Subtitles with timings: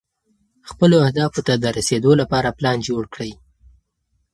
[0.69, 3.31] خپلو اهدافو ته د رسېدو لپاره پلان جوړ کړئ.